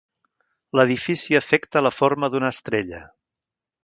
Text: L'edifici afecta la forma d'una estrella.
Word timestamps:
L'edifici 0.77 1.37
afecta 1.41 1.83
la 1.87 1.91
forma 1.99 2.31
d'una 2.37 2.51
estrella. 2.57 3.03